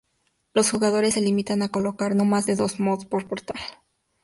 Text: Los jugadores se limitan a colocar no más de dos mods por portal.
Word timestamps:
Los 0.55 0.71
jugadores 0.71 1.13
se 1.13 1.21
limitan 1.21 1.61
a 1.61 1.69
colocar 1.69 2.15
no 2.15 2.25
más 2.25 2.47
de 2.47 2.55
dos 2.55 2.79
mods 2.79 3.05
por 3.05 3.27
portal. 3.27 3.59